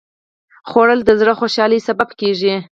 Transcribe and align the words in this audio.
خوړل 0.69 0.99
د 1.05 1.11
زړه 1.19 1.33
خوشالي 1.39 1.79
سبب 1.87 2.09
کېږي 2.19 2.55